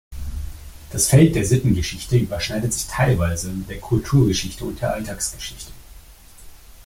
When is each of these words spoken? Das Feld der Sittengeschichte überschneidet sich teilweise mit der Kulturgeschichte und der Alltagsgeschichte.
Das 0.89 1.09
Feld 1.09 1.35
der 1.35 1.45
Sittengeschichte 1.45 2.17
überschneidet 2.17 2.73
sich 2.73 2.87
teilweise 2.87 3.51
mit 3.51 3.69
der 3.69 3.79
Kulturgeschichte 3.79 4.65
und 4.65 4.81
der 4.81 4.95
Alltagsgeschichte. 4.95 5.71